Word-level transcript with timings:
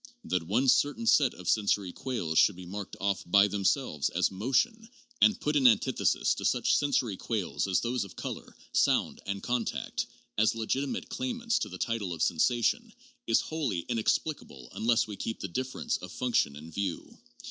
That 0.23 0.47
one 0.47 0.67
certain 0.67 1.05
set 1.05 1.35
of 1.35 1.47
sensory 1.47 1.91
quales 1.91 2.39
should 2.39 2.55
be 2.55 2.65
marked 2.65 2.95
off 2.99 3.21
by 3.27 3.47
themselves 3.47 4.09
as' 4.09 4.31
motion' 4.41 4.89
and 5.21 5.39
put 5.39 5.55
in 5.55 5.67
antithesis 5.67 6.33
to 6.33 6.43
such 6.43 6.75
sensory 6.75 7.15
quales 7.15 7.67
as 7.67 7.81
those 7.81 8.03
of 8.03 8.15
color, 8.15 8.57
sound 8.73 9.21
and 9.27 9.43
contact, 9.43 10.07
as 10.39 10.55
legitimate 10.55 11.09
claimants 11.09 11.59
to 11.59 11.69
the 11.69 11.77
title 11.77 12.13
of 12.13 12.23
sensation, 12.23 12.91
is 13.27 13.41
wholly 13.41 13.81
inexplicable 13.89 14.69
unless 14.71 15.05
we 15.05 15.15
keep 15.17 15.39
the 15.39 15.47
differ 15.47 15.79
ence 15.81 15.97
of 15.97 16.11
function 16.11 16.55
in 16.55 16.71
view. 16.71 17.19